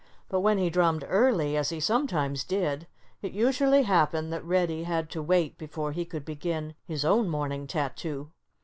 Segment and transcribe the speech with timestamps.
[0.29, 2.87] But when he drummed early, as he sometimes did,
[3.21, 7.67] it usually happened that Reddy had to wait before he could begin his own morning
[7.67, 8.31] tattoo.